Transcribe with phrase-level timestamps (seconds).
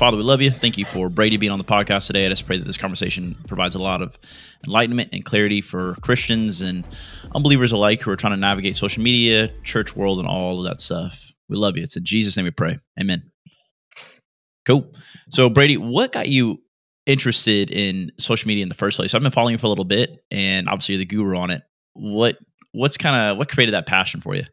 [0.00, 0.50] Father, we love you.
[0.50, 2.24] Thank you for Brady being on the podcast today.
[2.24, 4.18] I just pray that this conversation provides a lot of
[4.64, 6.86] enlightenment and clarity for Christians and
[7.34, 10.80] unbelievers alike who are trying to navigate social media, church world, and all of that
[10.80, 11.34] stuff.
[11.50, 11.82] We love you.
[11.82, 12.78] It's in Jesus' name we pray.
[12.98, 13.30] Amen.
[14.64, 14.90] Cool.
[15.28, 16.62] So, Brady, what got you
[17.04, 19.10] interested in social media in the first place?
[19.10, 21.50] So I've been following you for a little bit, and obviously you're the guru on
[21.50, 21.60] it.
[21.92, 22.38] What
[22.72, 24.44] what's kind of what created that passion for you?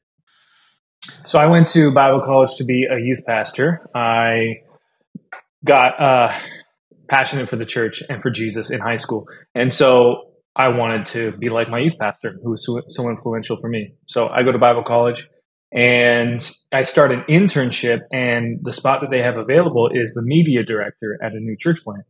[1.25, 3.87] So I went to Bible college to be a youth pastor.
[3.95, 4.55] I
[5.65, 6.37] got uh,
[7.09, 9.25] passionate for the church and for Jesus in high school,
[9.55, 13.57] and so I wanted to be like my youth pastor, who was so, so influential
[13.57, 13.93] for me.
[14.07, 15.29] So I go to Bible college,
[15.71, 16.41] and
[16.73, 21.19] I start an internship, and the spot that they have available is the media director
[21.23, 22.05] at a new church plant.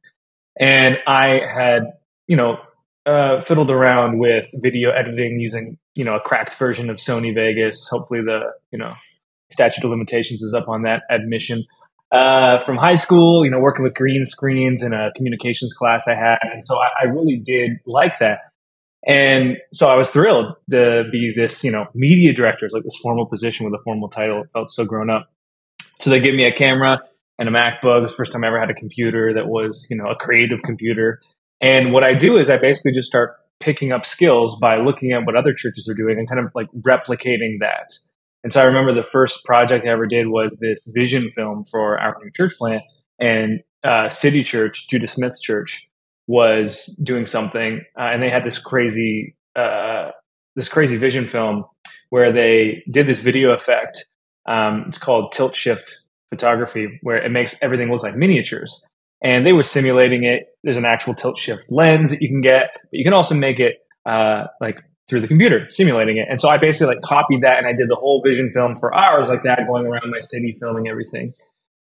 [0.59, 1.81] And I had,
[2.27, 2.57] you know,
[3.05, 7.88] uh, fiddled around with video editing using, you know, a cracked version of Sony Vegas.
[7.89, 8.93] Hopefully, the you know
[9.52, 11.66] statute of limitations is up on that admission.
[12.11, 16.16] Uh, from high school, you know, working with green screens in a communications class I
[16.16, 18.39] had, and so I, I really did like that.
[19.05, 22.97] And so I was thrilled to be this, you know, media director, it's like this
[23.02, 24.41] formal position with a formal title.
[24.41, 25.30] It felt so grown up.
[26.02, 27.02] So they give me a camera
[27.39, 28.00] and a MacBook.
[28.00, 30.61] It was first time I ever had a computer that was, you know, a creative
[30.63, 31.22] computer.
[31.61, 35.25] And what I do is I basically just start picking up skills by looking at
[35.25, 37.94] what other churches are doing and kind of like replicating that.
[38.48, 42.00] And so I remember the first project I ever did was this vision film for
[42.00, 42.81] our new church plant
[43.20, 45.90] and uh, City Church, Judah Smith Church,
[46.28, 50.12] was doing something, uh, and they had this crazy, uh,
[50.56, 51.66] this crazy vision film
[52.09, 54.06] where they did this video effect.
[54.45, 58.88] Um, it's called tilt shift photography, where it makes everything look like miniatures.
[59.22, 60.56] And they were simulating it.
[60.64, 63.59] There's an actual tilt shift lens that you can get, but you can also make
[63.59, 66.27] it uh, like through the computer, simulating it.
[66.30, 68.94] And so I basically like copied that and I did the whole vision film for
[68.94, 71.31] hours like that, going around my city, filming everything.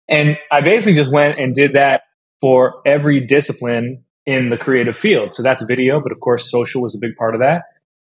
[0.08, 2.02] And I basically just went and did that
[2.40, 5.34] for every discipline in the creative field.
[5.34, 7.62] So that's video, but of course, social was a big part of that.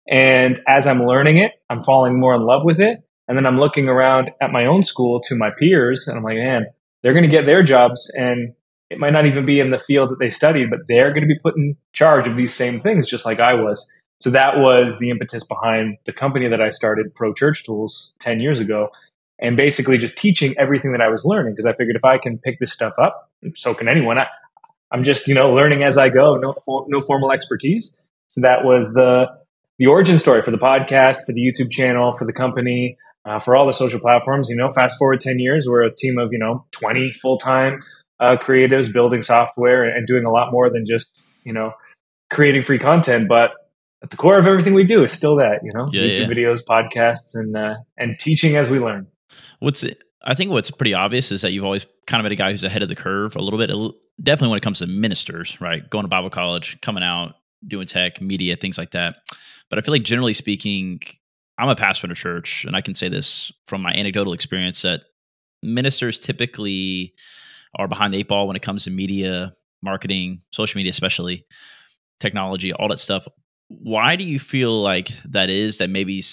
[0.09, 2.99] And as I'm learning it, I'm falling more in love with it.
[3.29, 6.37] And then I'm looking around at my own school to my peers, and I'm like,
[6.37, 6.67] man,
[7.03, 8.55] they're going to get their jobs, and
[8.91, 11.33] it might not even be in the field that they studied, but they're going to
[11.33, 13.89] be put in charge of these same things, just like I was.
[14.21, 18.41] So that was the impetus behind the company that I started, Pro Church Tools, 10
[18.41, 18.91] years ago,
[19.41, 21.55] and basically just teaching everything that I was learning.
[21.55, 24.19] Because I figured if I can pick this stuff up, so can anyone.
[24.19, 24.27] I,
[24.93, 26.55] I'm just, you know, learning as I go, no,
[26.89, 28.03] no formal expertise.
[28.29, 29.27] So that was the,
[29.79, 33.57] the origin story for the podcast, for the YouTube channel, for the company uh, for
[33.57, 34.49] all the social platforms.
[34.49, 37.81] You know, fast forward 10 years, we're a team of, you know, 20 full time
[38.19, 41.73] uh, creatives building software and doing a lot more than just, you know,
[42.31, 43.29] creating free content.
[43.29, 43.53] But
[44.03, 46.35] at the core of everything we do is still that, you know, yeah, YouTube yeah.
[46.35, 49.07] videos, podcasts, and, uh, and teaching as we learn.
[49.59, 50.01] What's it?
[50.23, 52.65] I think what's pretty obvious is that you've always kind of been a guy who's
[52.65, 53.71] ahead of the curve a little bit.
[54.23, 55.89] Definitely when it comes to ministers, right?
[55.89, 57.35] Going to Bible college, coming out,
[57.67, 59.17] doing tech, media, things like that.
[59.71, 61.01] But I feel like generally speaking,
[61.59, 64.83] I'm a pastor in a church, and I can say this from my anecdotal experience
[64.83, 65.03] that
[65.63, 67.15] ministers typically
[67.79, 71.47] are behind the eight ball when it comes to media, marketing, social media, especially
[72.19, 73.27] technology, all that stuff.
[73.73, 76.25] Why do you feel like that is that maybe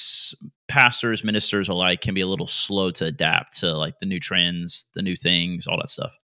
[0.67, 4.87] pastors, ministers alike can be a little slow to adapt to like the new trends,
[4.95, 6.17] the new things, all that stuff?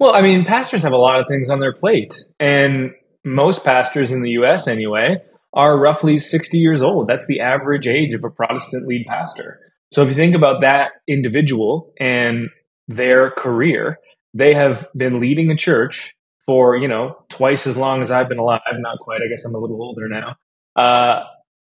[0.00, 2.90] Well, I mean, pastors have a lot of things on their plate, and
[3.24, 5.22] most pastors in the US anyway
[5.54, 7.08] are roughly 60 years old.
[7.08, 9.60] That's the average age of a Protestant lead pastor.
[9.92, 12.48] So if you think about that individual and
[12.88, 14.00] their career,
[14.34, 16.14] they have been leading a church
[16.46, 18.60] for, you know, twice as long as I've been alive.
[18.74, 19.20] Not quite.
[19.22, 20.36] I guess I'm a little older now.
[20.74, 21.24] Uh,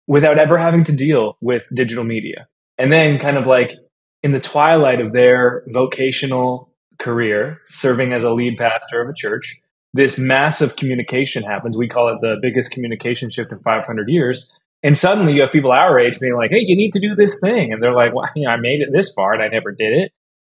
[0.08, 2.48] without ever having to deal with digital media.
[2.78, 3.74] And then kind of like
[4.24, 9.62] in the twilight of their vocational career, serving as a lead pastor of a church,
[9.94, 11.78] this massive communication happens.
[11.78, 14.60] We call it the biggest communication shift in 500 years.
[14.84, 17.40] And suddenly you have people our age being like, hey, you need to do this
[17.40, 17.74] thing.
[17.74, 19.94] And they're like, well, you know, I made it this far and I never did
[19.94, 20.12] it.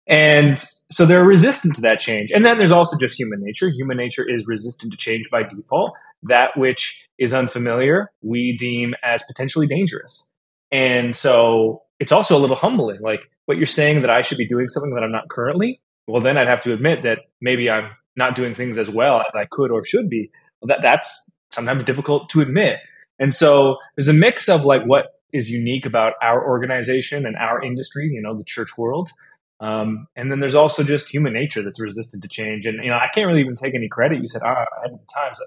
[0.08, 2.32] And so they're resistant to that change.
[2.32, 3.70] And then there's also just human nature.
[3.70, 5.94] Human nature is resistant to change by default.
[6.24, 10.34] That which is unfamiliar, we deem as potentially dangerous.
[10.72, 13.02] And so it's also a little humbling.
[13.02, 15.82] Like what you're saying that I should be doing something that I'm not currently.
[16.08, 19.36] Well, then I'd have to admit that maybe I'm not doing things as well as
[19.36, 20.32] I could or should be.
[20.62, 22.78] Well, that that's sometimes difficult to admit.
[23.20, 27.64] And so there's a mix of like what is unique about our organization and our
[27.64, 29.12] industry, you know, the church world.
[29.60, 32.66] Um, and then there's also just human nature that's resistant to change.
[32.66, 34.20] And, you know, I can't really even take any credit.
[34.22, 35.42] You said, ahead of the times.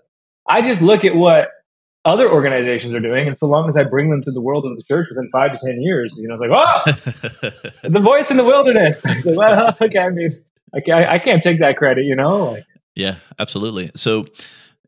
[0.47, 1.49] I just look at what
[2.05, 3.29] other organizations are doing.
[3.29, 5.53] And so long as I bring them to the world of the church within five
[5.53, 9.05] to 10 years, you know, it's like, oh, the voice in the wilderness.
[9.07, 10.33] I like, well, okay, I mean,
[10.75, 12.53] I can't, I can't take that credit, you know?
[12.53, 12.65] Like,
[12.95, 13.91] yeah, absolutely.
[13.95, 14.27] So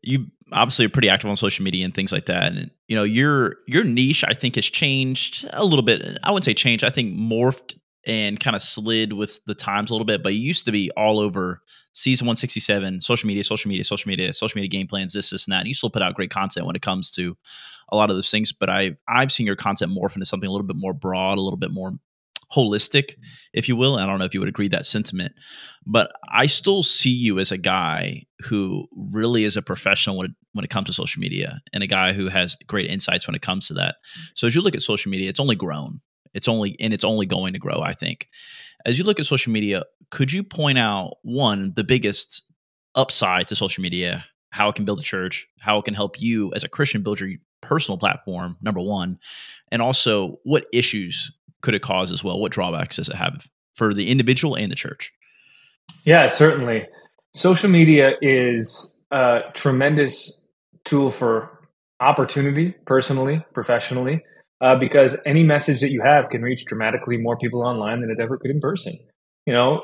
[0.01, 2.51] you obviously are pretty active on social media and things like that.
[2.51, 6.19] And you know, your your niche I think has changed a little bit.
[6.23, 9.93] I wouldn't say changed, I think morphed and kind of slid with the times a
[9.93, 11.61] little bit, but you used to be all over
[11.93, 15.53] season 167, social media, social media, social media, social media game plans, this, this, and
[15.53, 15.59] that.
[15.59, 17.35] And you still put out great content when it comes to
[17.89, 20.51] a lot of those things, but I I've seen your content morph into something a
[20.51, 21.93] little bit more broad, a little bit more
[22.53, 23.15] holistic,
[23.53, 23.95] if you will.
[23.95, 25.33] And I don't know if you would agree that sentiment,
[25.85, 30.31] but I still see you as a guy who really is a professional when it,
[30.53, 33.41] when it comes to social media and a guy who has great insights when it
[33.41, 33.95] comes to that.
[34.35, 36.01] So as you look at social media, it's only grown.
[36.35, 38.27] It's only and it's only going to grow, I think.
[38.85, 42.43] As you look at social media, could you point out one the biggest
[42.93, 46.53] upside to social media, how it can build a church, how it can help you
[46.53, 49.17] as a Christian build your personal platform, number 1,
[49.71, 52.39] and also what issues could it cause as well?
[52.39, 55.11] What drawbacks does it have for the individual and the church?
[56.03, 56.85] Yeah, certainly.
[57.33, 60.45] Social media is a tremendous
[60.83, 61.67] tool for
[61.99, 64.23] opportunity, personally, professionally,
[64.61, 68.19] uh, because any message that you have can reach dramatically more people online than it
[68.21, 68.97] ever could in person.
[69.45, 69.81] You know,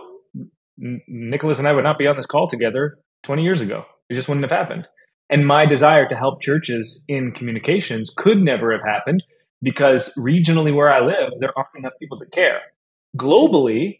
[0.81, 3.85] N- Nicholas and I would not be on this call together 20 years ago.
[4.09, 4.87] It just wouldn't have happened.
[5.29, 9.23] And my desire to help churches in communications could never have happened
[9.61, 12.59] because regionally where I live, there aren't enough people to care.
[13.17, 13.99] Globally,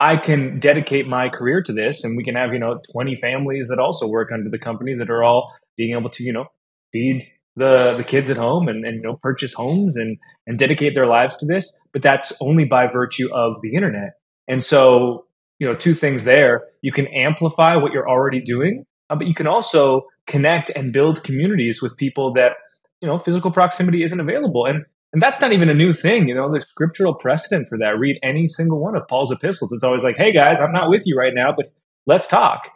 [0.00, 3.68] I can dedicate my career to this and we can have, you know, 20 families
[3.68, 6.46] that also work under the company that are all being able to, you know,
[6.92, 7.26] feed
[7.56, 11.06] the, the kids at home and, and you know, purchase homes and, and dedicate their
[11.06, 11.78] lives to this.
[11.92, 14.12] But that's only by virtue of the internet.
[14.46, 15.26] And so,
[15.58, 16.64] you know, two things there.
[16.82, 21.24] You can amplify what you're already doing, uh, but you can also connect and build
[21.24, 22.52] communities with people that,
[23.00, 24.66] you know, physical proximity isn't available.
[24.66, 26.28] And and that's not even a new thing.
[26.28, 27.98] You know, there's scriptural precedent for that.
[27.98, 29.72] Read any single one of Paul's epistles.
[29.72, 31.66] It's always like, hey guys, I'm not with you right now, but
[32.06, 32.68] let's talk.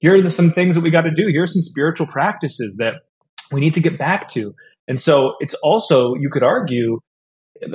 [0.00, 1.26] Here are the, some things that we got to do.
[1.28, 2.94] Here are some spiritual practices that
[3.52, 4.54] we need to get back to.
[4.88, 7.00] And so it's also, you could argue,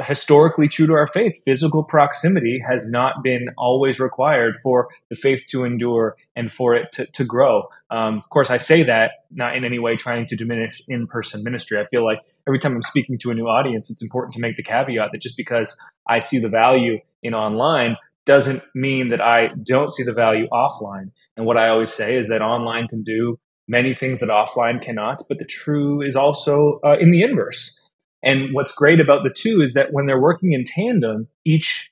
[0.03, 1.41] historically true to our faith.
[1.43, 6.91] Physical proximity has not been always required for the faith to endure and for it
[6.93, 7.63] to, to grow.
[7.89, 11.43] Um, of course, I say that not in any way trying to diminish in person
[11.43, 11.79] ministry.
[11.79, 14.57] I feel like every time I'm speaking to a new audience, it's important to make
[14.57, 15.77] the caveat that just because
[16.07, 21.11] I see the value in online doesn't mean that I don't see the value offline.
[21.35, 23.39] And what I always say is that online can do
[23.71, 27.81] many things that offline cannot, but the true is also uh, in the inverse
[28.23, 31.91] and what's great about the two is that when they're working in tandem, each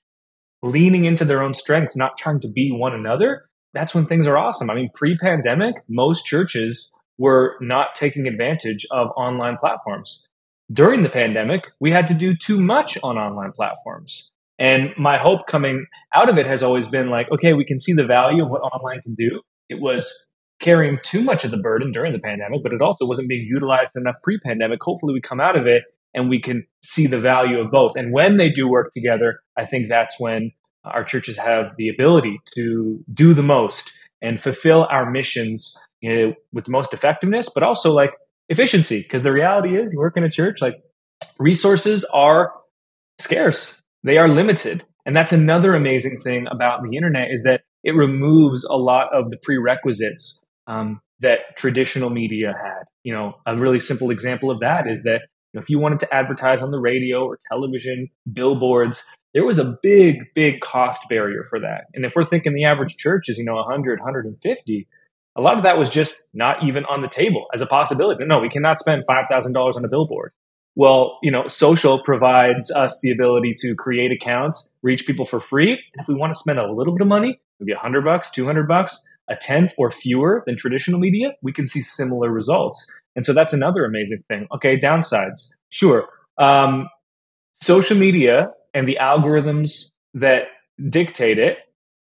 [0.61, 4.37] leaning into their own strengths, not trying to be one another, that's when things are
[4.37, 4.69] awesome.
[4.69, 10.25] I mean, pre pandemic, most churches were not taking advantage of online platforms.
[10.71, 14.29] During the pandemic, we had to do too much on online platforms.
[14.59, 17.93] And my hope coming out of it has always been like, okay, we can see
[17.93, 19.41] the value of what online can do.
[19.69, 20.13] It was
[20.59, 23.91] carrying too much of the burden during the pandemic, but it also wasn't being utilized
[23.95, 24.79] enough pre pandemic.
[24.81, 25.83] Hopefully, we come out of it
[26.13, 27.93] and we can see the value of both.
[27.95, 30.51] And when they do work together, I think that's when
[30.83, 33.91] our churches have the ability to do the most
[34.21, 38.15] and fulfill our missions you know, with the most effectiveness, but also like
[38.49, 39.01] efficiency.
[39.01, 40.75] Because the reality is, you work in a church, like
[41.37, 42.51] resources are
[43.19, 44.85] scarce, they are limited.
[45.05, 49.29] And that's another amazing thing about the internet is that it removes a lot of
[49.29, 50.38] the prerequisites
[50.69, 52.83] um, that traditional media had.
[53.03, 55.23] You know, a really simple example of that is that
[55.53, 60.23] if you wanted to advertise on the radio or television, billboards, there was a big,
[60.35, 61.85] big cost barrier for that.
[61.93, 64.87] And if we're thinking the average church is, you know, 100, 150,
[65.35, 68.23] a lot of that was just not even on the table as a possibility.
[68.25, 70.31] No, we cannot spend $5,000 on a billboard.
[70.75, 75.71] Well, you know, social provides us the ability to create accounts, reach people for free.
[75.71, 78.67] And if we want to spend a little bit of money, maybe 100 bucks, 200
[78.67, 82.89] bucks, a tenth or fewer than traditional media, we can see similar results.
[83.15, 84.47] And so that's another amazing thing.
[84.55, 85.49] Okay, downsides.
[85.69, 86.07] Sure.
[86.37, 86.89] Um,
[87.53, 90.43] social media and the algorithms that
[90.89, 91.57] dictate it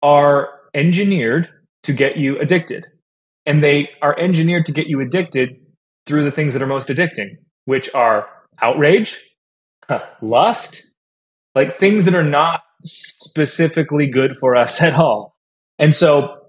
[0.02, 1.48] are engineered
[1.82, 2.86] to get you addicted.
[3.46, 5.56] And they are engineered to get you addicted
[6.06, 8.28] through the things that are most addicting, which are
[8.60, 9.18] outrage,
[10.22, 10.82] lust,
[11.54, 15.36] like things that are not specifically good for us at all.
[15.78, 16.39] And so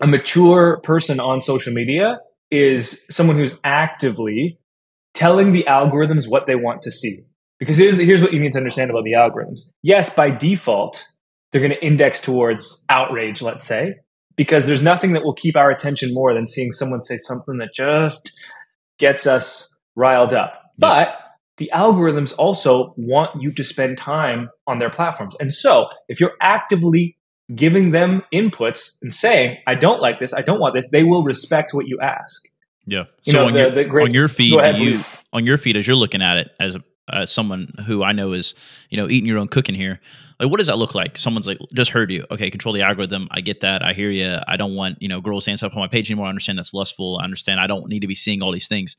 [0.00, 2.18] a mature person on social media
[2.50, 4.58] is someone who's actively
[5.14, 7.24] telling the algorithms what they want to see.
[7.58, 9.62] Because here's, here's what you need to understand about the algorithms.
[9.82, 11.04] Yes, by default,
[11.50, 13.94] they're going to index towards outrage, let's say,
[14.36, 17.70] because there's nothing that will keep our attention more than seeing someone say something that
[17.74, 18.32] just
[18.98, 20.52] gets us riled up.
[20.78, 21.18] But
[21.56, 25.34] the algorithms also want you to spend time on their platforms.
[25.40, 27.17] And so if you're actively
[27.54, 31.22] giving them inputs and saying, I don't like this, I don't want this, they will
[31.22, 32.44] respect what you ask.
[32.86, 33.04] Yeah.
[33.24, 34.98] You so know, on, the, your, the great, on your feed, ahead, you,
[35.32, 38.32] on your feed, as you're looking at it as a, as someone who I know
[38.32, 38.54] is,
[38.90, 40.00] you know, eating your own cooking here,
[40.38, 41.16] like what does that look like?
[41.16, 42.24] Someone's like, just heard you.
[42.30, 43.28] Okay, control the algorithm.
[43.30, 43.82] I get that.
[43.82, 44.38] I hear you.
[44.46, 46.26] I don't want, you know, girls saying stuff on my page anymore.
[46.26, 47.18] I understand that's lustful.
[47.18, 48.96] I understand I don't need to be seeing all these things.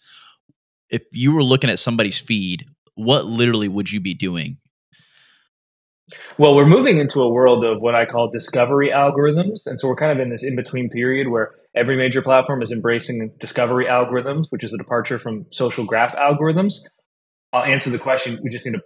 [0.90, 2.66] If you were looking at somebody's feed,
[2.96, 4.58] what literally would you be doing
[6.38, 9.60] well, we're moving into a world of what I call discovery algorithms.
[9.66, 12.72] And so we're kind of in this in between period where every major platform is
[12.72, 16.76] embracing discovery algorithms, which is a departure from social graph algorithms.
[17.54, 18.40] I'll answer the question.
[18.44, 18.82] We just need a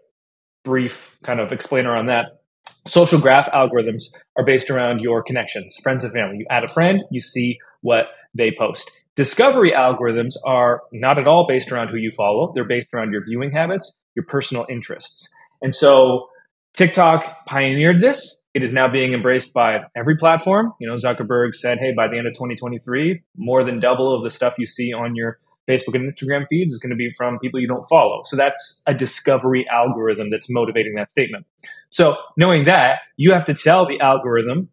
[0.63, 2.41] brief kind of explainer on that.
[2.85, 6.37] Social graph algorithms are based around your connections, friends and family.
[6.39, 8.91] You add a friend, you see what they post.
[9.15, 12.51] Discovery algorithms are not at all based around who you follow.
[12.53, 15.29] They're based around your viewing habits, your personal interests.
[15.61, 16.29] And so
[16.75, 18.43] TikTok pioneered this.
[18.53, 20.73] It is now being embraced by every platform.
[20.79, 24.29] You know, Zuckerberg said, hey, by the end of 2023, more than double of the
[24.29, 25.37] stuff you see on your
[25.69, 28.21] Facebook and Instagram feeds is going to be from people you don't follow.
[28.25, 31.45] So that's a discovery algorithm that's motivating that statement.
[31.89, 34.69] So knowing that, you have to tell the algorithm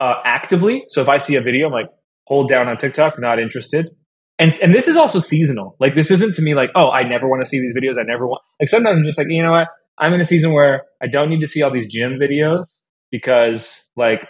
[0.00, 0.84] uh, actively.
[0.88, 1.88] So if I see a video, I'm like,
[2.26, 3.90] hold down on TikTok, not interested.
[4.38, 5.76] And, and this is also seasonal.
[5.80, 7.98] Like this isn't to me like, oh, I never want to see these videos.
[7.98, 9.68] I never want, like sometimes I'm just like, you know what?
[10.02, 12.64] I'm in a season where I don't need to see all these gym videos
[13.12, 14.28] because like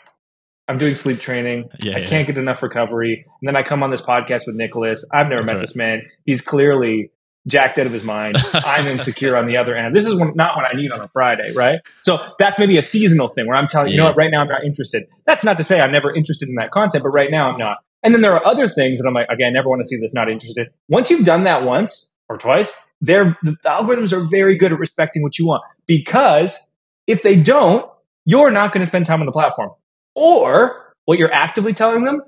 [0.68, 1.70] I'm doing sleep training.
[1.82, 2.06] Yeah, I yeah.
[2.06, 3.24] can't get enough recovery.
[3.40, 5.04] And then I come on this podcast with Nicholas.
[5.14, 5.60] I've never That's met right.
[5.62, 6.02] this man.
[6.26, 7.10] He's clearly
[7.46, 8.36] jacked out of his mind.
[8.52, 9.96] I'm insecure on the other end.
[9.96, 11.80] This is when, not what I need on a Friday, right?
[12.04, 13.96] So that's maybe a seasonal thing where I'm telling you, yeah.
[13.96, 15.08] you know what, right now I'm not interested.
[15.24, 17.78] That's not to say I'm never interested in that content, but right now I'm not.
[18.02, 19.96] And then there are other things that I'm like, okay, I never want to see
[19.96, 20.68] this, not interested.
[20.88, 25.22] Once you've done that once or twice, they're, the algorithms are very good at respecting
[25.22, 26.58] what you want because
[27.06, 27.84] if they don't,
[28.24, 29.70] you're not going to spend time on the platform.
[30.14, 32.22] Or what you're actively telling them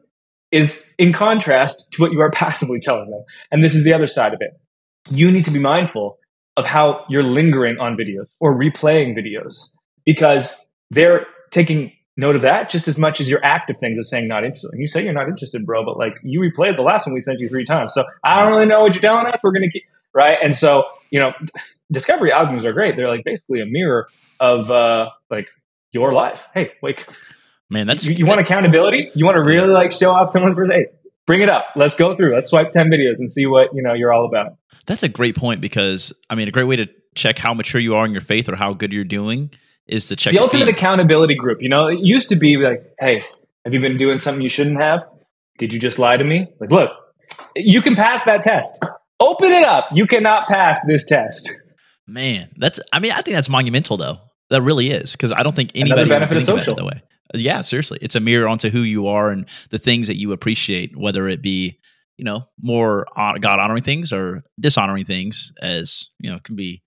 [0.50, 3.22] is in contrast to what you are passively telling them.
[3.50, 4.50] And this is the other side of it.
[5.08, 6.18] You need to be mindful
[6.56, 9.70] of how you're lingering on videos or replaying videos
[10.04, 10.56] because
[10.90, 14.44] they're taking note of that just as much as your active things of saying not
[14.44, 14.70] interested.
[14.74, 17.40] You say you're not interested, bro, but like you replayed the last one we sent
[17.40, 17.92] you three times.
[17.94, 19.40] So I don't really know what you're telling us.
[19.42, 19.84] We're going to keep,
[20.14, 20.38] right?
[20.42, 21.32] And so, you know,
[21.92, 22.96] discovery algorithms are great.
[22.96, 24.08] They're like basically a mirror
[24.40, 25.48] of uh like
[25.92, 26.46] your life.
[26.54, 27.06] Hey, like,
[27.70, 29.10] Man, that's you, you want accountability?
[29.14, 30.86] You want to really like show off someone for hey,
[31.26, 31.66] bring it up.
[31.76, 32.34] Let's go through.
[32.34, 34.56] Let's swipe 10 videos and see what, you know, you're all about.
[34.86, 37.94] That's a great point because I mean, a great way to check how mature you
[37.94, 39.50] are in your faith or how good you're doing
[39.86, 41.62] is to check it's the ultimate accountability group.
[41.62, 43.22] You know, it used to be like, hey,
[43.64, 45.00] have you been doing something you shouldn't have?
[45.58, 46.48] Did you just lie to me?
[46.60, 46.90] Like, look,
[47.56, 48.78] you can pass that test.
[49.20, 49.88] Open it up.
[49.92, 51.50] You cannot pass this test.
[52.06, 52.80] Man, that's.
[52.92, 54.18] I mean, I think that's monumental, though.
[54.50, 56.74] That really is because I don't think anybody Another benefit of social.
[56.74, 57.02] that way.
[57.32, 60.96] Yeah, seriously, it's a mirror onto who you are and the things that you appreciate,
[60.96, 61.78] whether it be
[62.18, 66.82] you know more God honoring things or dishonoring things, as you know, can be.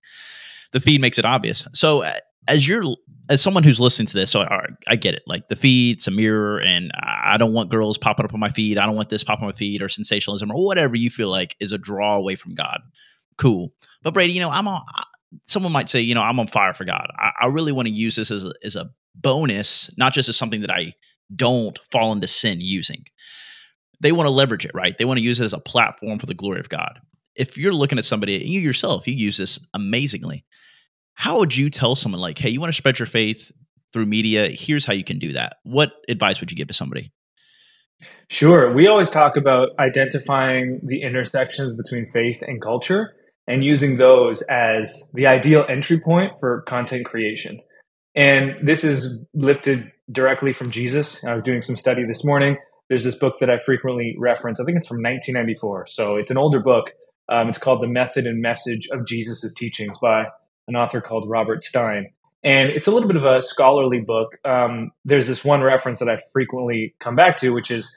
[0.72, 1.66] The feed makes it obvious.
[1.72, 2.14] So, uh,
[2.46, 2.84] as you're
[3.30, 4.46] as someone who's listening to this, so
[4.86, 5.22] I get it.
[5.26, 8.78] Like the feed's a mirror, and I don't want girls popping up on my feed.
[8.78, 11.56] I don't want this popping on my feed or sensationalism or whatever you feel like
[11.60, 12.80] is a draw away from God.
[13.36, 14.82] Cool, but Brady, you know, I'm on.
[15.46, 17.10] Someone might say, you know, I'm on fire for God.
[17.18, 20.38] I, I really want to use this as a, as a bonus, not just as
[20.38, 20.94] something that I
[21.36, 23.04] don't fall into sin using.
[24.00, 24.96] They want to leverage it, right?
[24.96, 27.00] They want to use it as a platform for the glory of God.
[27.34, 30.46] If you're looking at somebody, you yourself, you use this amazingly
[31.18, 33.50] how would you tell someone like, hey, you want to spread your faith
[33.92, 34.50] through media?
[34.50, 35.56] Here's how you can do that.
[35.64, 37.10] What advice would you give to somebody?
[38.28, 38.72] Sure.
[38.72, 43.16] We always talk about identifying the intersections between faith and culture
[43.48, 47.60] and using those as the ideal entry point for content creation.
[48.14, 51.24] And this is lifted directly from Jesus.
[51.24, 52.58] I was doing some study this morning.
[52.88, 54.60] There's this book that I frequently reference.
[54.60, 55.88] I think it's from 1994.
[55.88, 56.92] So it's an older book.
[57.28, 60.26] Um, it's called The Method and Message of Jesus' Teachings by
[60.68, 62.10] an author called Robert Stein.
[62.44, 64.38] And it's a little bit of a scholarly book.
[64.44, 67.94] Um, there's this one reference that I frequently come back to, which is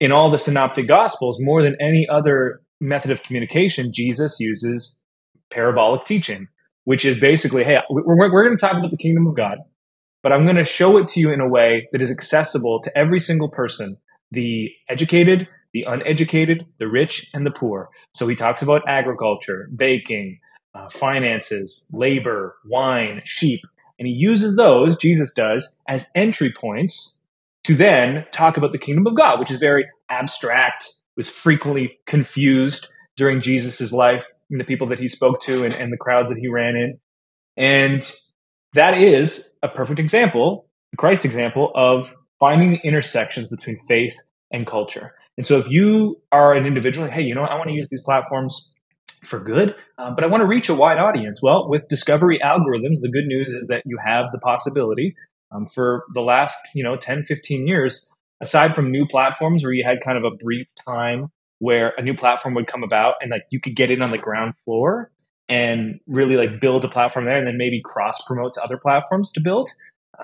[0.00, 5.00] in all the synoptic gospels, more than any other method of communication, Jesus uses
[5.50, 6.48] parabolic teaching,
[6.84, 9.58] which is basically, hey, we're, we're going to talk about the kingdom of God,
[10.22, 12.98] but I'm going to show it to you in a way that is accessible to
[12.98, 13.96] every single person,
[14.30, 17.88] the educated, the uneducated, the rich, and the poor.
[18.14, 20.40] So he talks about agriculture, baking,
[20.76, 23.60] uh, finances, labor, wine, sheep.
[23.98, 27.24] And he uses those, Jesus does, as entry points
[27.64, 32.88] to then talk about the kingdom of God, which is very abstract, was frequently confused
[33.16, 36.38] during Jesus' life and the people that he spoke to and, and the crowds that
[36.38, 36.98] he ran in.
[37.56, 38.12] And
[38.74, 44.14] that is a perfect example the Christ example of finding the intersections between faith
[44.50, 45.14] and culture.
[45.36, 47.88] And so if you are an individual, hey, you know, what, I want to use
[47.90, 48.74] these platforms
[49.22, 51.40] for good, um, but I want to reach a wide audience.
[51.42, 55.14] Well, with discovery algorithms, the good news is that you have the possibility
[55.52, 59.84] um, for the last, you know, 10, 15 years, aside from new platforms where you
[59.84, 63.44] had kind of a brief time where a new platform would come about and like
[63.50, 65.10] you could get in on the ground floor
[65.48, 69.32] and really like build a platform there and then maybe cross promote to other platforms
[69.32, 69.70] to build.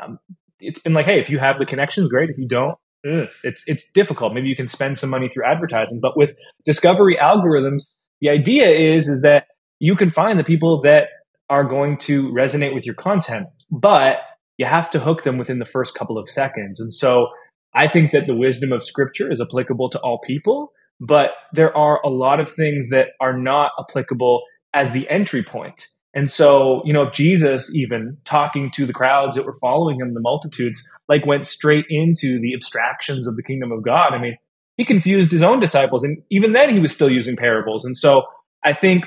[0.00, 0.18] Um,
[0.60, 2.30] it's been like, hey, if you have the connections, great.
[2.30, 4.32] If you don't, ugh, it's it's difficult.
[4.34, 6.00] Maybe you can spend some money through advertising.
[6.00, 9.48] But with discovery algorithms, the idea is is that
[9.80, 11.08] you can find the people that
[11.50, 14.18] are going to resonate with your content, but
[14.56, 16.80] you have to hook them within the first couple of seconds.
[16.80, 17.26] And so
[17.74, 22.00] I think that the wisdom of scripture is applicable to all people, but there are
[22.04, 25.88] a lot of things that are not applicable as the entry point.
[26.14, 30.14] And so, you know, if Jesus even talking to the crowds that were following him,
[30.14, 34.36] the multitudes, like went straight into the abstractions of the kingdom of God, I mean,
[34.76, 36.04] he confused his own disciples.
[36.04, 37.84] And even then, he was still using parables.
[37.84, 38.24] And so
[38.64, 39.06] I think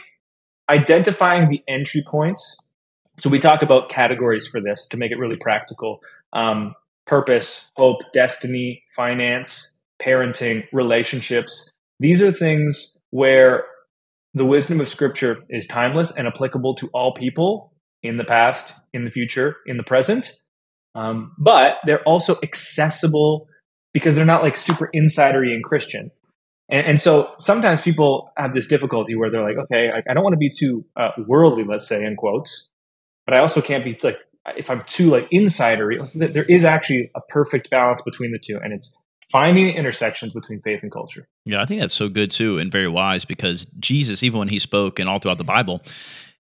[0.70, 2.58] identifying the entry points.
[3.18, 6.00] So we talk about categories for this to make it really practical
[6.34, 11.72] um, purpose, hope, destiny, finance, parenting, relationships.
[12.00, 13.66] These are things where
[14.34, 19.06] the wisdom of scripture is timeless and applicable to all people in the past, in
[19.06, 20.34] the future, in the present.
[20.94, 23.48] Um, but they're also accessible
[23.96, 26.12] because they're not like super insidery and Christian.
[26.70, 30.22] And, and, so sometimes people have this difficulty where they're like, okay, I, I don't
[30.22, 32.68] want to be too uh, worldly, let's say in quotes,
[33.26, 34.18] but I also can't be like,
[34.58, 38.60] if I'm too like insidery, there is actually a perfect balance between the two.
[38.62, 38.94] And it's
[39.32, 41.26] finding the intersections between faith and culture.
[41.46, 44.60] Yeah, I think that's so good too and very wise because Jesus, even when he
[44.60, 45.82] spoke and all throughout the Bible,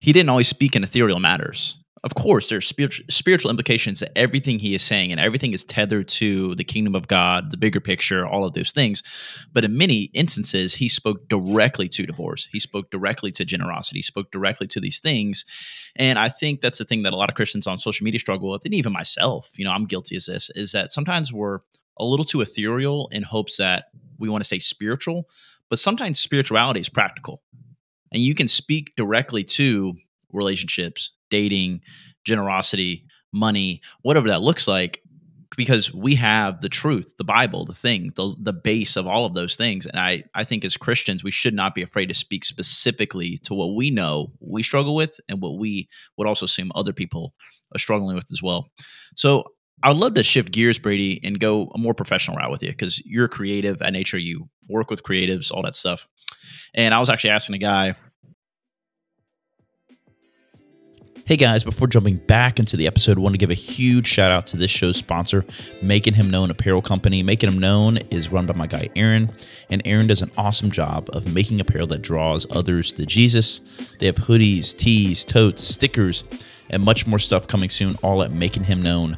[0.01, 1.77] he didn't always speak in ethereal matters.
[2.05, 6.07] Of course, there's spiritual, spiritual implications to everything he is saying, and everything is tethered
[6.09, 9.01] to the kingdom of God, the bigger picture, all of those things.
[9.51, 12.47] But in many instances, he spoke directly to divorce.
[12.51, 13.97] He spoke directly to generosity.
[13.97, 15.45] He spoke directly to these things.
[15.95, 18.51] And I think that's the thing that a lot of Christians on social media struggle
[18.51, 21.61] with, and even myself, you know, I'm guilty as this, is that sometimes we're
[21.97, 23.85] a little too ethereal in hopes that
[24.19, 25.27] we want to stay spiritual,
[25.71, 27.41] but sometimes spirituality is practical.
[28.11, 29.95] And you can speak directly to
[30.35, 31.81] relationships, dating,
[32.23, 35.01] generosity, money, whatever that looks like,
[35.57, 39.33] because we have the truth, the Bible, the thing, the the base of all of
[39.33, 39.85] those things.
[39.85, 43.53] And I I think as Christians, we should not be afraid to speak specifically to
[43.53, 47.33] what we know we struggle with and what we would also assume other people
[47.73, 48.69] are struggling with as well.
[49.15, 49.45] So
[49.83, 52.69] I would love to shift gears, Brady, and go a more professional route with you
[52.69, 54.17] because you're creative at nature.
[54.17, 56.07] You work with creatives, all that stuff.
[56.73, 57.95] And I was actually asking a guy.
[61.27, 64.29] Hey guys, before jumping back into the episode, I want to give a huge shout
[64.29, 65.43] out to this show's sponsor,
[65.81, 67.23] Makin Him Known Apparel Company.
[67.23, 69.31] Makin Him Known is run by my guy Aaron,
[69.67, 73.61] and Aaron does an awesome job of making apparel that draws others to Jesus.
[73.97, 76.23] They have hoodies, tees, totes, stickers,
[76.69, 79.17] and much more stuff coming soon, all at Makin Him Known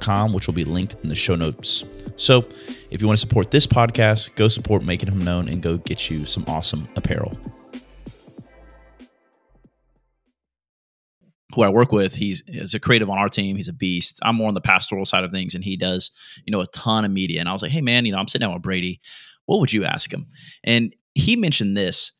[0.00, 1.84] com, which will be linked in the show notes.
[2.16, 2.44] So
[2.90, 6.10] if you want to support this podcast, go support Makin Him Known and go get
[6.10, 7.38] you some awesome apparel.
[11.54, 13.56] Who I work with, he's is a creative on our team.
[13.56, 14.18] He's a beast.
[14.22, 16.10] I'm more on the pastoral side of things, and he does,
[16.44, 17.40] you know, a ton of media.
[17.40, 19.00] And I was like, hey man, you know, I'm sitting down with Brady.
[19.46, 20.26] What would you ask him?
[20.62, 22.12] And he mentioned this.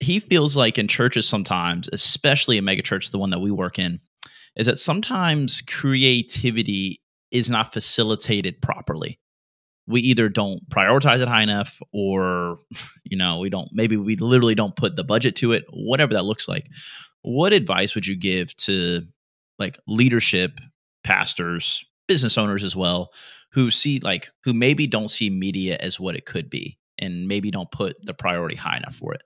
[0.00, 3.78] He feels like in churches sometimes, especially a mega church, the one that we work
[3.78, 3.98] in,
[4.56, 9.18] is that sometimes creativity is not facilitated properly.
[9.86, 12.58] We either don't prioritize it high enough or
[13.04, 16.24] you know, we don't maybe we literally don't put the budget to it, whatever that
[16.24, 16.68] looks like.
[17.26, 19.02] What advice would you give to
[19.58, 20.60] like leadership,
[21.02, 23.10] pastors, business owners as well
[23.50, 27.50] who see like who maybe don't see media as what it could be and maybe
[27.50, 29.24] don't put the priority high enough for it?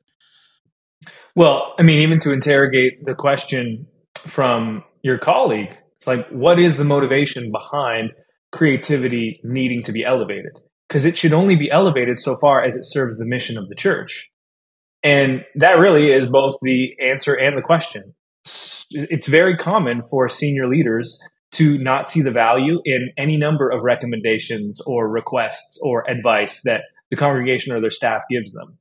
[1.36, 3.86] Well, I mean, even to interrogate the question
[4.16, 5.76] from your colleague.
[5.98, 8.14] It's like, what is the motivation behind
[8.50, 10.52] creativity needing to be elevated?
[10.88, 13.74] Because it should only be elevated so far as it serves the mission of the
[13.74, 14.30] church.
[15.02, 18.14] And that really is both the answer and the question.
[18.90, 21.20] It's very common for senior leaders
[21.52, 26.82] to not see the value in any number of recommendations or requests or advice that
[27.10, 28.78] the congregation or their staff gives them.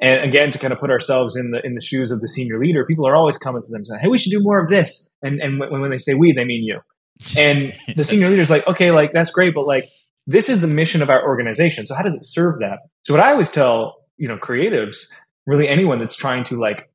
[0.00, 2.60] And again, to kind of put ourselves in the in the shoes of the senior
[2.60, 5.10] leader, people are always coming to them saying, "Hey, we should do more of this."
[5.22, 6.80] And and when, when they say we, they mean you.
[7.36, 9.84] And the senior leader is like, "Okay, like that's great, but like
[10.26, 11.86] this is the mission of our organization.
[11.86, 14.98] So how does it serve that?" So what I always tell you know creatives,
[15.48, 16.90] really anyone that's trying to like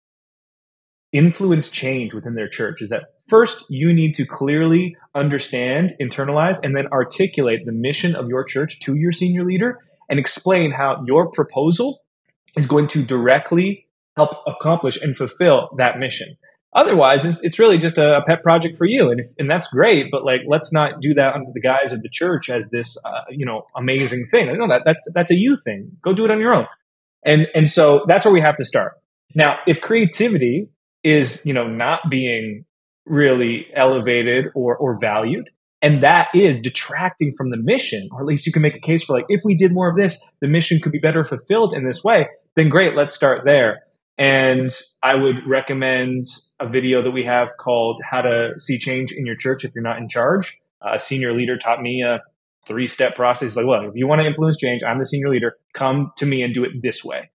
[1.11, 6.75] influence change within their church, is that First, you need to clearly understand, internalize, and
[6.75, 11.31] then articulate the mission of your church to your senior leader and explain how your
[11.31, 12.01] proposal
[12.57, 13.87] is going to directly
[14.17, 16.35] help accomplish and fulfill that mission.
[16.75, 19.67] Otherwise, it's, it's really just a, a, pet project for you, and if, and that's
[19.67, 20.07] great.
[20.11, 23.21] But like, let's not do that under the guise of the church as this, uh,
[23.29, 24.47] you know, amazing thing.
[24.57, 25.91] Know that that's that's a you thing.
[26.03, 26.65] Go do it on your own,
[27.25, 28.93] and and so that's where we have to start.
[29.36, 30.69] Now, if creativity
[31.03, 32.65] is you know not being
[33.05, 35.49] really elevated or or valued,
[35.83, 39.03] and that is detracting from the mission, or at least you can make a case
[39.03, 41.86] for like, if we did more of this, the mission could be better fulfilled in
[41.86, 42.29] this way.
[42.55, 43.81] Then great, let's start there.
[44.17, 44.69] And
[45.03, 46.25] I would recommend
[46.62, 49.83] a video that we have called How to See Change in Your Church If You're
[49.83, 50.57] Not in Charge.
[50.81, 52.21] A senior leader taught me a
[52.67, 53.56] three step process.
[53.56, 56.41] Like, well, if you want to influence change, I'm the senior leader, come to me
[56.41, 57.30] and do it this way.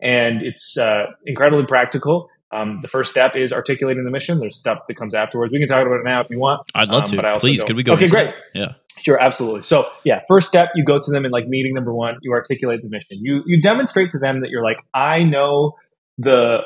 [0.00, 2.28] And it's uh, incredibly practical.
[2.52, 4.38] Um, the first step is articulating the mission.
[4.38, 5.52] There's stuff that comes afterwards.
[5.52, 6.62] We can talk about it now if you want.
[6.74, 7.16] I'd love um, to.
[7.16, 7.94] But I Please, could we go?
[7.94, 8.30] Okay, great.
[8.54, 8.74] Yeah.
[8.98, 9.64] Sure, absolutely.
[9.64, 12.16] So, yeah, first step, you go to them in like meeting number one.
[12.22, 13.18] You articulate the mission.
[13.20, 15.74] You you demonstrate to them that you're like, I know
[16.16, 16.60] the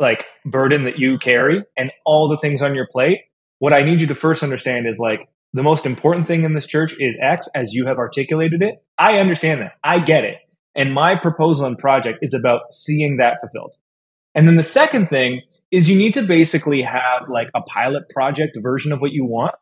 [0.00, 3.20] like burden that you carry and all the things on your plate,
[3.58, 6.66] what I need you to first understand is like the most important thing in this
[6.66, 8.82] church is X as you have articulated it.
[8.98, 9.72] I understand that.
[9.82, 10.36] I get it.
[10.74, 13.72] And my proposal and project is about seeing that fulfilled.
[14.34, 18.56] And then the second thing is you need to basically have like a pilot project
[18.60, 19.54] version of what you want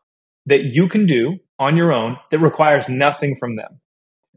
[0.45, 3.79] that you can do on your own that requires nothing from them.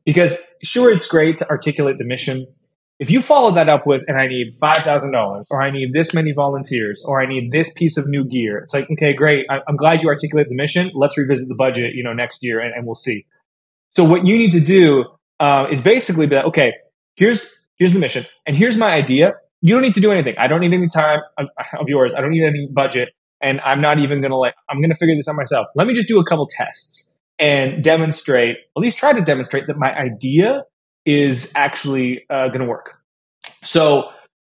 [0.04, 2.46] Because sure, it's great to articulate the mission
[3.00, 6.32] if you follow that up with, and I need $5,000, or I need this many
[6.32, 9.46] volunteers, or I need this piece of new gear, it's like, okay, great.
[9.50, 10.90] I'm glad you articulate the mission.
[10.94, 13.24] Let's revisit the budget, you know, next year and, and we'll see.
[13.96, 15.06] So what you need to do
[15.40, 16.74] uh, is basically be like, okay,
[17.16, 19.32] here's, here's the mission and here's my idea.
[19.62, 20.34] You don't need to do anything.
[20.38, 21.46] I don't need any time of,
[21.78, 22.12] of yours.
[22.14, 23.14] I don't need any budget.
[23.42, 25.68] And I'm not even going to like, I'm going to figure this out myself.
[25.74, 29.78] Let me just do a couple tests and demonstrate, at least try to demonstrate that
[29.78, 30.64] my idea
[31.06, 32.98] is actually uh, going to work.
[33.64, 34.04] So,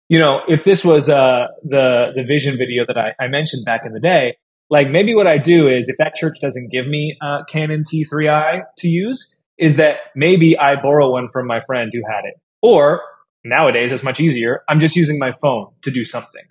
[0.09, 3.81] you know, if this was uh, the the vision video that I, I, mentioned back
[3.85, 4.37] in the day,
[4.69, 8.61] like maybe what I do is if that church doesn't give me uh, Canon T3i
[8.77, 13.01] to use, is that maybe I borrow one from my friend who had it, or
[13.43, 14.63] nowadays it's much easier.
[14.69, 16.43] I'm just using my phone to do something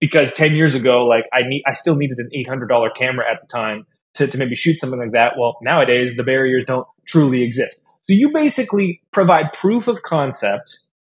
[0.00, 3.46] because 10 years ago, like I need, I still needed an $800 camera at the
[3.46, 5.34] time to, to maybe shoot something like that.
[5.38, 7.85] Well, nowadays the barriers don't truly exist.
[8.08, 10.78] So you basically provide proof of concept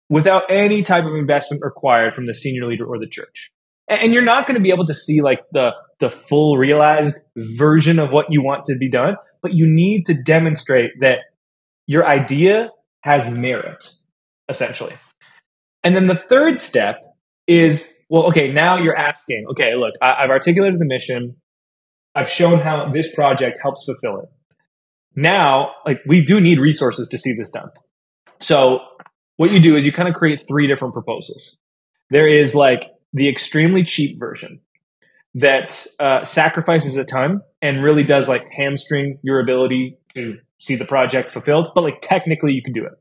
[0.08, 3.50] without any type of investment required from the senior leader or the church.
[3.88, 7.98] And you're not going to be able to see like the the full realized version
[7.98, 11.20] of what you want to be done, but you need to demonstrate that
[11.86, 12.70] your idea
[13.00, 13.92] has merit,
[14.50, 14.92] essentially.
[15.82, 17.02] And then the third step
[17.46, 21.36] is well, okay, now you're asking, okay, look, I, have articulated the mission.
[22.14, 24.28] I've shown how this project helps fulfill it.
[25.16, 27.70] Now, like we do need resources to see this done.
[28.40, 28.80] So
[29.38, 31.56] what you do is you kind of create three different proposals.
[32.10, 34.60] There is like the extremely cheap version
[35.34, 40.84] that uh, sacrifices a ton and really does like hamstring your ability to see the
[40.84, 42.92] project fulfilled, but like technically you can do it.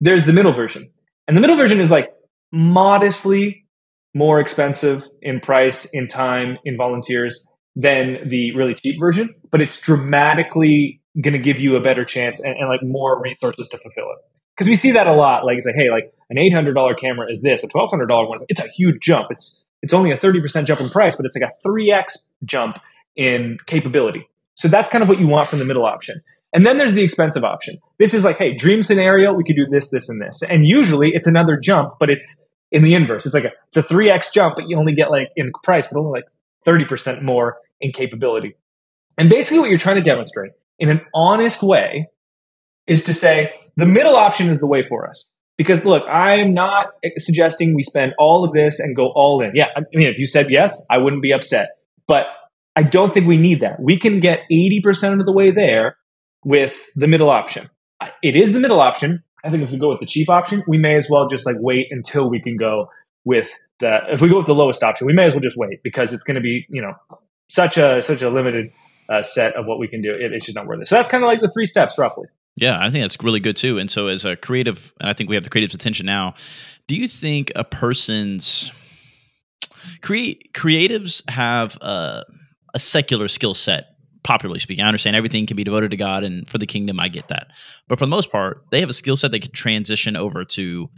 [0.00, 0.90] There's the middle version.
[1.28, 2.10] And the middle version is like
[2.50, 3.66] modestly
[4.14, 9.78] more expensive in price, in time, in volunteers than the really cheap version, but it's
[9.78, 14.10] dramatically going to give you a better chance and, and, like more resources to fulfill
[14.12, 14.18] it.
[14.56, 15.44] Because we see that a lot.
[15.44, 18.06] Like it's like, hey, like an eight hundred dollar camera is this, a twelve hundred
[18.06, 18.36] dollar one.
[18.36, 19.30] Is, it's a huge jump.
[19.30, 22.30] It's it's only a thirty percent jump in price, but it's like a three x
[22.44, 22.78] jump
[23.16, 24.28] in capability.
[24.54, 26.20] So that's kind of what you want from the middle option.
[26.52, 27.78] And then there's the expensive option.
[27.98, 30.42] This is like, hey, dream scenario, we could do this, this, and this.
[30.42, 33.24] And usually it's another jump, but it's in the inverse.
[33.24, 35.88] It's like a it's a three x jump, but you only get like in price,
[35.88, 36.28] but only like
[36.64, 38.54] thirty percent more in capability.
[39.18, 42.08] And basically, what you're trying to demonstrate in an honest way
[42.86, 45.28] is to say the middle option is the way for us.
[45.58, 49.52] Because look, I'm not suggesting we spend all of this and go all in.
[49.54, 51.70] Yeah, I mean, if you said yes, I wouldn't be upset.
[52.08, 52.26] But
[52.74, 53.80] I don't think we need that.
[53.80, 55.96] We can get 80% of the way there
[56.44, 57.68] with the middle option.
[58.22, 59.22] It is the middle option.
[59.44, 61.56] I think if we go with the cheap option, we may as well just like
[61.58, 62.88] wait until we can go
[63.24, 63.48] with
[63.80, 66.12] the if we go with the lowest option, we may as well just wait because
[66.12, 66.94] it's going to be, you know,
[67.50, 68.70] such a such a limited
[69.12, 70.86] uh, set of what we can do, it, it's just not worth it.
[70.86, 72.26] So that's kind of like the three steps, roughly.
[72.56, 73.78] Yeah, I think that's really good too.
[73.78, 76.34] And so, as a creative, I think we have the creative's attention now.
[76.86, 78.72] Do you think a person's
[80.00, 82.24] create creatives have a,
[82.74, 83.90] a secular skill set?
[84.22, 87.00] Popularly speaking, I understand everything can be devoted to God and for the kingdom.
[87.00, 87.48] I get that,
[87.88, 90.88] but for the most part, they have a skill set they can transition over to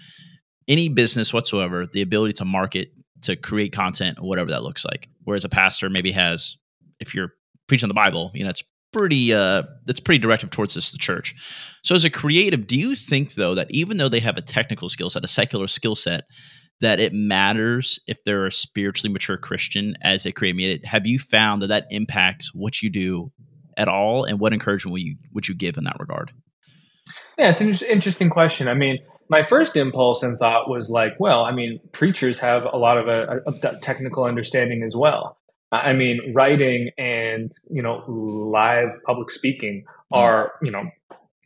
[0.68, 1.86] any business whatsoever.
[1.86, 2.90] The ability to market,
[3.22, 5.08] to create content, whatever that looks like.
[5.22, 6.58] Whereas a pastor maybe has
[7.00, 7.32] if you're
[7.66, 11.34] preaching the Bible, you know, it's pretty uh that's pretty directive towards this the church.
[11.82, 14.88] So as a creative, do you think though that even though they have a technical
[14.88, 16.24] skill set, a secular skill set,
[16.80, 20.78] that it matters if they're a spiritually mature Christian as creative media?
[20.84, 23.32] Have you found that that impacts what you do
[23.76, 26.32] at all, and what encouragement would you would you give in that regard?
[27.38, 28.68] Yeah, it's an interesting question.
[28.68, 28.98] I mean,
[29.28, 33.08] my first impulse and thought was like, well, I mean, preachers have a lot of
[33.08, 35.36] a, a technical understanding as well.
[35.76, 40.18] I mean, writing and you know live public speaking mm.
[40.18, 40.84] are you know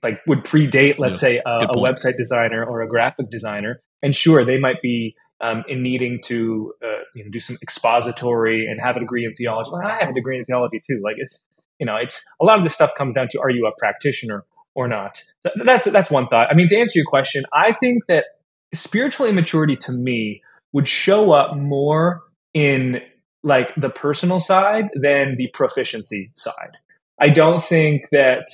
[0.03, 3.83] like would predate, let's yeah, say, a, a, website designer or a graphic designer.
[4.01, 8.67] And sure, they might be um, in needing to uh, you know, do some expository
[8.67, 9.71] and have a degree in theology.
[9.73, 11.01] Well, I have a degree in theology too.
[11.03, 11.38] Like it's
[11.79, 14.45] you know, it's a lot of this stuff comes down to are you a practitioner
[14.75, 15.23] or not.
[15.64, 16.49] That's that's one thought.
[16.51, 18.27] I mean, to answer your question, I think that
[18.75, 22.23] spiritual immaturity to me would show up more
[22.55, 23.01] in
[23.42, 26.77] like the personal side than the proficiency side.
[27.20, 28.48] I don't think that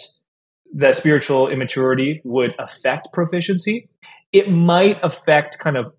[0.72, 3.88] the spiritual immaturity would affect proficiency.
[4.32, 5.92] It might affect kind of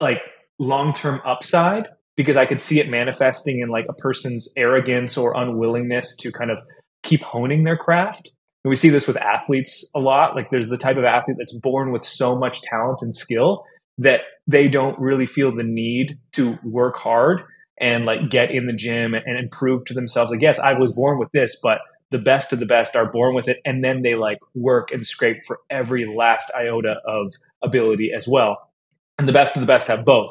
[0.00, 0.18] like
[0.58, 5.34] long term upside because I could see it manifesting in like a person's arrogance or
[5.36, 6.60] unwillingness to kind of
[7.02, 8.30] keep honing their craft.
[8.64, 10.34] And we see this with athletes a lot.
[10.34, 13.64] Like there's the type of athlete that's born with so much talent and skill
[13.98, 17.42] that they don't really feel the need to work hard
[17.80, 20.30] and like get in the gym and, improve to themselves.
[20.30, 23.34] Like, yes, I was born with this, but the best of the best are born
[23.34, 23.58] with it.
[23.64, 27.32] And then they like work and scrape for every last iota of
[27.62, 28.70] ability as well.
[29.18, 30.30] And the best of the best have both.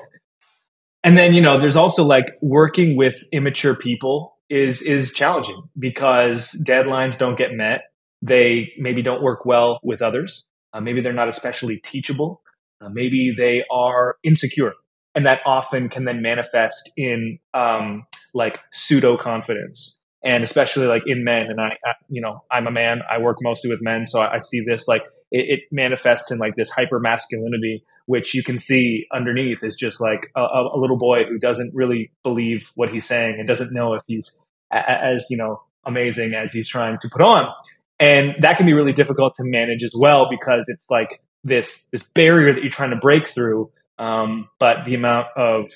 [1.03, 6.51] And then, you know, there's also like working with immature people is is challenging because
[6.65, 7.81] deadlines don't get met.
[8.21, 10.45] They maybe don't work well with others.
[10.71, 12.41] Uh, maybe they're not especially teachable.
[12.79, 14.73] Uh, maybe they are insecure
[15.15, 21.23] and that often can then manifest in um, like pseudo confidence and especially like in
[21.23, 23.01] men and I, I, you know i'm a man.
[23.09, 26.37] I work mostly with men so i, I see this like it, it, manifests in
[26.37, 30.97] like this hyper masculinity which you can see underneath is just like a, a, little
[30.97, 35.25] boy who doesn't really believe what he's saying and doesn't know if he's a, as
[35.29, 37.51] you know amazing as he's trying to put on.
[37.99, 42.03] And that can be really difficult to manage as well because it's like this this
[42.03, 43.71] barrier that you're trying to break through
[44.03, 45.71] um, but the amount of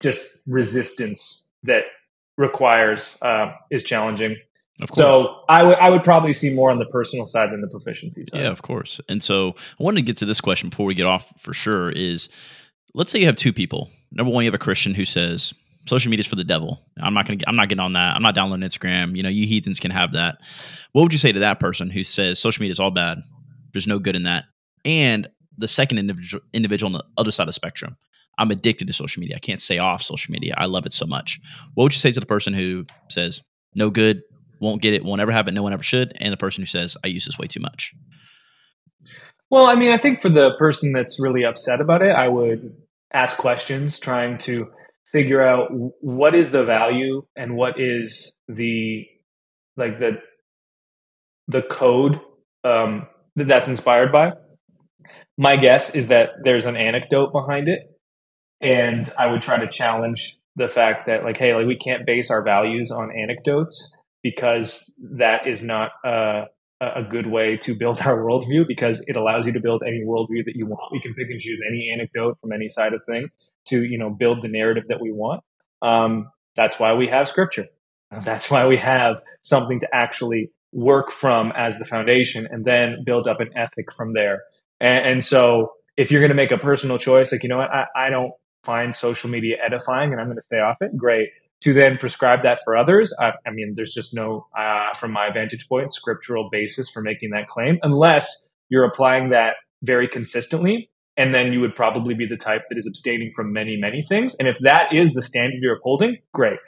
[0.00, 1.82] just resistance that
[2.36, 4.36] requires uh, is challenging.
[4.80, 4.98] Of course.
[4.98, 8.24] So I would I would probably see more on the personal side than the proficiency
[8.24, 8.40] side.
[8.40, 9.00] Yeah, of course.
[9.08, 11.90] And so I wanted to get to this question before we get off for sure.
[11.90, 12.28] Is
[12.92, 13.90] let's say you have two people.
[14.12, 15.54] Number one, you have a Christian who says
[15.86, 16.80] social media is for the devil.
[17.00, 18.16] I'm not gonna I'm not getting on that.
[18.16, 19.16] I'm not downloading Instagram.
[19.16, 20.38] You know, you heathens can have that.
[20.92, 23.22] What would you say to that person who says social media is all bad?
[23.72, 24.44] There's no good in that.
[24.84, 27.96] And the second individual individual on the other side of the spectrum.
[28.38, 29.36] I'm addicted to social media.
[29.36, 30.54] I can't stay off social media.
[30.56, 31.40] I love it so much.
[31.74, 33.40] What would you say to the person who says,
[33.76, 34.22] no good,
[34.60, 36.66] won't get it, won't ever have it, no one ever should, and the person who
[36.66, 37.94] says, I use this way too much?
[39.50, 42.74] Well, I mean, I think for the person that's really upset about it, I would
[43.12, 44.68] ask questions trying to
[45.12, 45.68] figure out
[46.00, 49.06] what is the value and what is the
[49.76, 50.18] like the
[51.46, 52.20] the code
[52.64, 54.32] um, that that's inspired by
[55.36, 57.80] my guess is that there's an anecdote behind it
[58.60, 62.30] and i would try to challenge the fact that like hey like we can't base
[62.30, 66.46] our values on anecdotes because that is not a,
[66.80, 70.44] a good way to build our worldview because it allows you to build any worldview
[70.46, 70.92] that you want.
[70.92, 73.28] We can pick and choose any anecdote from any side of thing
[73.68, 75.42] to you know build the narrative that we want.
[75.82, 77.66] Um, that's why we have scripture.
[78.24, 83.28] That's why we have something to actually work from as the foundation and then build
[83.28, 84.42] up an ethic from there
[84.80, 87.70] and, and so if you're going to make a personal choice, like, you know what,
[87.70, 88.32] I, I don't
[88.64, 91.28] find social media edifying and I'm going to stay off it, great.
[91.62, 95.30] To then prescribe that for others, I, I mean, there's just no, uh, from my
[95.32, 100.90] vantage point, scriptural basis for making that claim, unless you're applying that very consistently.
[101.16, 104.34] And then you would probably be the type that is abstaining from many, many things.
[104.34, 106.58] And if that is the standard you're upholding, great.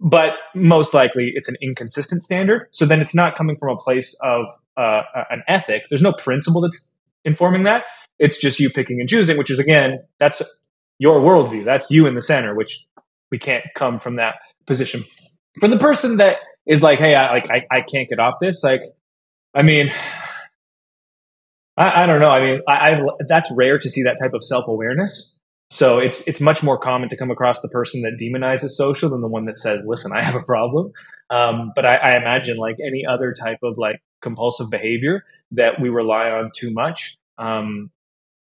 [0.00, 2.68] But most likely it's an inconsistent standard.
[2.70, 4.46] So then it's not coming from a place of
[4.78, 5.82] uh, an ethic.
[5.90, 6.90] There's no principle that's
[7.24, 7.84] informing that.
[8.18, 10.42] It's just you picking and choosing, which is again, that's
[10.98, 11.64] your worldview.
[11.64, 12.86] That's you in the center, which
[13.30, 15.04] we can't come from that position.
[15.58, 18.62] For the person that is like, hey, I like I, I can't get off this,
[18.62, 18.82] like,
[19.54, 19.90] I mean,
[21.76, 22.30] I, I don't know.
[22.30, 25.38] I mean, I, I that's rare to see that type of self awareness.
[25.70, 29.22] So it's it's much more common to come across the person that demonizes social than
[29.22, 30.92] the one that says, "Listen, I have a problem."
[31.30, 35.88] Um, but I, I, imagine, like any other type of like compulsive behavior that we
[35.88, 37.90] rely on too much, um,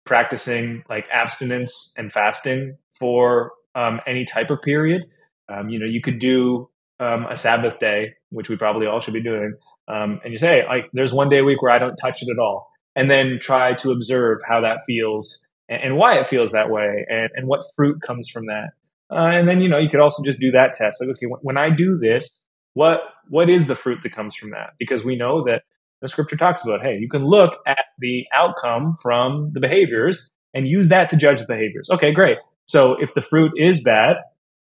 [0.06, 5.02] practicing like abstinence and fasting for um, any type of period.
[5.48, 6.68] Um, you know, you could do
[7.00, 9.54] um, a Sabbath day, which we probably all should be doing,
[9.88, 12.28] um, and you say, like, there's one day a week where I don't touch it
[12.30, 16.52] at all, and then try to observe how that feels and, and why it feels
[16.52, 18.70] that way, and, and what fruit comes from that.
[19.10, 21.58] Uh, and then you know you could also just do that test, like, okay, when
[21.58, 22.40] I do this,
[22.74, 24.74] what what is the fruit that comes from that?
[24.78, 25.62] Because we know that
[26.02, 30.68] the scripture talks about, hey, you can look at the outcome from the behaviors and
[30.68, 31.88] use that to judge the behaviors.
[31.90, 32.36] Okay, great.
[32.66, 34.16] So if the fruit is bad,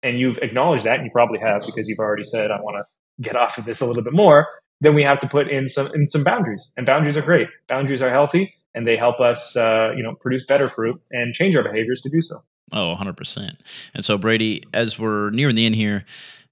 [0.02, 3.22] and you've acknowledged that, and you probably have because you've already said, I want to
[3.22, 4.48] get off of this a little bit more,
[4.80, 6.72] then we have to put in some in some boundaries.
[6.76, 7.48] And boundaries are great.
[7.68, 11.56] Boundaries are healthy and they help us uh, you know produce better fruit and change
[11.56, 12.42] our behaviors to do so.
[12.72, 13.56] Oh, 100%.
[13.94, 16.04] And so Brady, as we're nearing the end here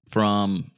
[0.09, 0.71] from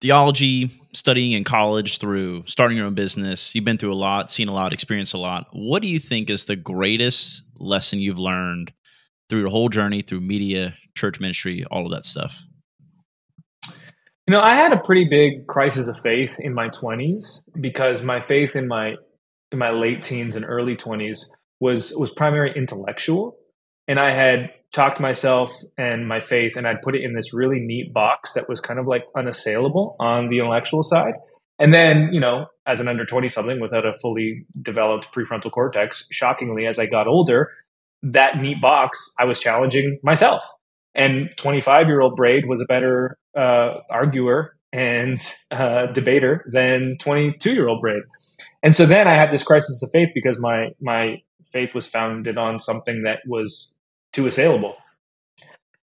[0.00, 4.48] theology, studying in college through starting your own business, you've been through a lot, seen
[4.48, 5.48] a lot, experienced a lot.
[5.52, 8.72] What do you think is the greatest lesson you've learned
[9.28, 12.42] through your whole journey through media, church ministry, all of that stuff?
[14.26, 18.20] You know, I had a pretty big crisis of faith in my 20s because my
[18.20, 18.96] faith in my
[19.52, 21.20] in my late teens and early 20s
[21.60, 23.36] was was primarily intellectual
[23.88, 27.32] and I had talked to myself and my faith and I'd put it in this
[27.32, 31.14] really neat box that was kind of like unassailable on the intellectual side.
[31.58, 36.06] And then, you know, as an under 20 something without a fully developed prefrontal cortex,
[36.10, 37.50] shockingly, as I got older,
[38.02, 40.44] that neat box, I was challenging myself.
[40.94, 47.54] And 25 year old Brady was a better uh, arguer and uh, debater than 22
[47.54, 48.02] year old Brady.
[48.62, 52.36] And so then I had this crisis of faith because my my faith was founded
[52.36, 53.72] on something that was
[54.16, 54.74] too assailable.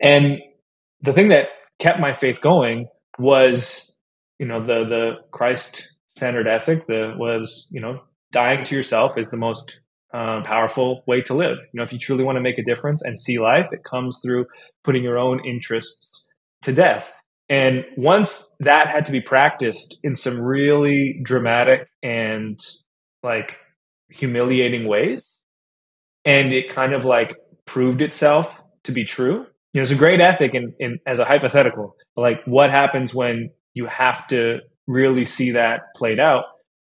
[0.00, 0.38] And
[1.00, 1.46] the thing that
[1.78, 2.88] kept my faith going
[3.18, 3.96] was,
[4.38, 6.86] you know, the the Christ centered ethic.
[6.86, 9.80] The was, you know, dying to yourself is the most
[10.12, 11.58] uh, powerful way to live.
[11.72, 14.20] You know, if you truly want to make a difference and see life, it comes
[14.22, 14.46] through
[14.84, 16.28] putting your own interests
[16.62, 17.12] to death.
[17.48, 22.60] And once that had to be practiced in some really dramatic and
[23.22, 23.56] like
[24.10, 25.38] humiliating ways,
[26.26, 27.36] and it kind of like
[27.68, 29.46] proved itself to be true.
[29.72, 31.94] You know, it's a great ethic in, in as a hypothetical.
[32.16, 36.44] Like, what happens when you have to really see that played out?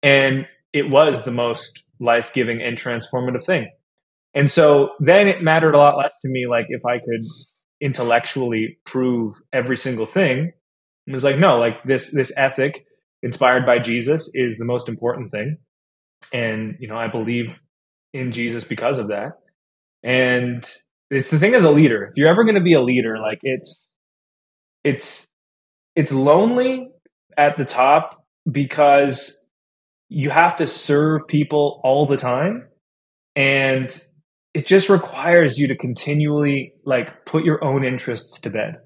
[0.03, 3.71] And it was the most life giving and transformative thing.
[4.35, 7.25] And so then it mattered a lot less to me, like if I could
[7.81, 10.51] intellectually prove every single thing.
[11.07, 12.85] It was like, no, like this this ethic
[13.23, 15.57] inspired by Jesus is the most important thing.
[16.31, 17.59] And, you know, I believe
[18.13, 19.39] in Jesus because of that.
[20.03, 20.63] And
[21.09, 22.05] it's the thing as a leader.
[22.05, 23.87] If you're ever going to be a leader, like it's
[24.83, 25.27] it's
[25.95, 26.89] it's lonely
[27.37, 29.45] at the top because
[30.09, 32.67] you have to serve people all the time.
[33.35, 33.89] And
[34.53, 38.77] it just requires you to continually like put your own interests to bed.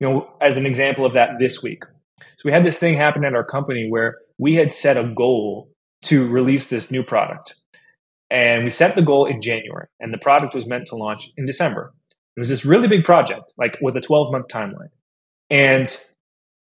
[0.00, 1.82] You know as an example of that this week.
[2.20, 5.70] So we had this thing happen at our company where we had set a goal
[6.02, 7.54] to release this new product
[8.30, 11.46] and we set the goal in january and the product was meant to launch in
[11.46, 11.92] december
[12.36, 14.90] it was this really big project like with a 12 month timeline
[15.50, 15.98] and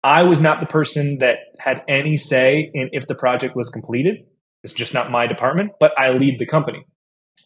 [0.06, 4.18] I was not the person that had any say in if the project was completed.
[4.64, 6.86] It's just not my department, but I lead the company.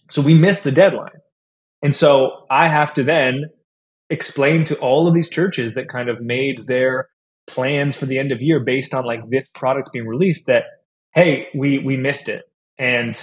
[0.10, 1.22] So we missed the deadline.
[1.82, 3.46] And so I have to then
[4.10, 7.08] explain to all of these churches that kind of made their
[7.48, 10.64] plans for the end of year based on like this product being released that,
[11.14, 12.44] hey, we, we missed it.
[12.78, 13.16] And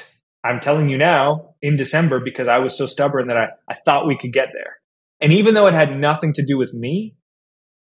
[0.47, 4.07] I'm telling you now in December because I was so stubborn that I, I thought
[4.07, 4.77] we could get there.
[5.21, 7.17] And even though it had nothing to do with me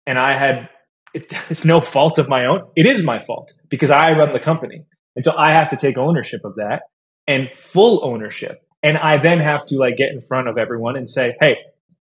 [0.07, 0.69] and I had
[1.13, 2.67] it, it's no fault of my own.
[2.75, 4.85] It is my fault because I run the company.
[5.15, 6.83] And so I have to take ownership of that
[7.27, 8.61] and full ownership.
[8.83, 11.57] And I then have to like get in front of everyone and say, Hey,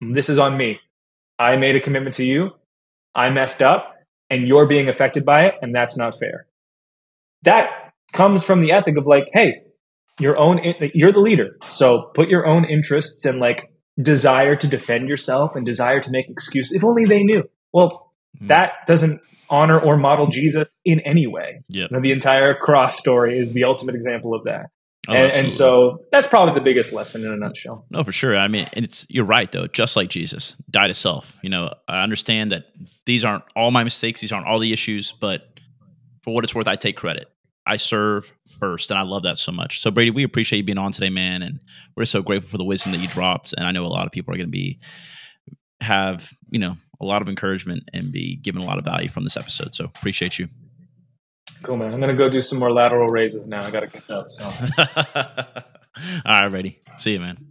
[0.01, 0.79] this is on me.
[1.37, 2.51] I made a commitment to you.
[3.15, 3.95] I messed up
[4.29, 5.55] and you're being affected by it.
[5.61, 6.47] And that's not fair.
[7.43, 9.63] That comes from the ethic of like, Hey,
[10.19, 10.59] your own,
[10.93, 11.57] you're the leader.
[11.61, 13.71] So put your own interests and like
[14.01, 16.73] desire to defend yourself and desire to make excuses.
[16.73, 17.49] If only they knew.
[17.73, 18.09] Well,
[18.41, 18.47] Mm.
[18.49, 21.63] That doesn't honor or model Jesus in any way.
[21.69, 21.89] Yep.
[21.89, 24.67] You know, the entire cross story is the ultimate example of that.
[25.07, 27.85] Oh, and, and, so that's probably the biggest lesson in a nutshell.
[27.89, 28.37] No, for sure.
[28.37, 29.65] I mean, it's you're right though.
[29.65, 31.37] Just like Jesus died to self.
[31.41, 32.65] You know, I understand that
[33.05, 34.21] these aren't all my mistakes.
[34.21, 35.13] These aren't all the issues.
[35.13, 35.59] But
[36.21, 37.27] for what it's worth, I take credit.
[37.65, 39.81] I serve first, and I love that so much.
[39.81, 41.59] So Brady, we appreciate you being on today, man, and
[41.95, 43.53] we're so grateful for the wisdom that you dropped.
[43.53, 44.79] And I know a lot of people are going to be
[45.81, 49.23] have you know a lot of encouragement and be given a lot of value from
[49.23, 49.73] this episode.
[49.73, 50.47] So appreciate you.
[51.63, 51.93] Cool, man.
[51.93, 53.65] I'm going to go do some more lateral raises now.
[53.65, 54.31] I got to get up.
[54.31, 54.43] So.
[56.25, 56.81] All right, ready.
[56.97, 57.48] See you, man.